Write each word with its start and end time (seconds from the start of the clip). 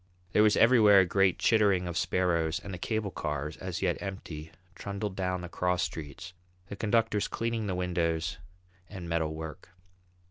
There 0.31 0.41
was 0.41 0.57
everywhere 0.57 0.99
a 1.01 1.05
great 1.05 1.37
chittering 1.37 1.87
of 1.87 1.95
sparrows, 1.95 2.57
and 2.59 2.73
the 2.73 2.79
cable 2.79 3.11
cars, 3.11 3.55
as 3.57 3.83
yet 3.83 4.01
empty, 4.01 4.51
trundled 4.73 5.15
down 5.15 5.41
the 5.41 5.47
cross 5.47 5.83
streets, 5.83 6.33
the 6.69 6.75
conductors 6.75 7.27
cleaning 7.27 7.67
the 7.67 7.75
windows 7.75 8.39
and 8.89 9.07
metal 9.07 9.35
work. 9.35 9.69